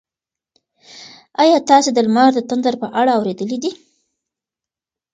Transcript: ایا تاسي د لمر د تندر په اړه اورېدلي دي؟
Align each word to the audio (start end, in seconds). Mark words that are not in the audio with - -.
ایا 1.41 1.57
تاسي 1.69 1.89
د 1.93 1.99
لمر 2.07 2.29
د 2.35 2.39
تندر 2.49 2.75
په 2.83 2.87
اړه 2.99 3.11
اورېدلي 3.17 3.57
دي؟ 3.63 3.71